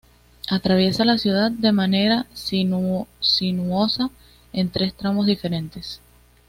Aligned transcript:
Atraviesa 0.49 1.05
la 1.05 1.19
ciudad 1.19 1.51
de 1.51 1.71
manera 1.71 2.25
sinuosa 2.33 4.09
en 4.51 4.71
tres 4.71 4.95
tramos 4.95 5.27
diferentes. 5.27 6.01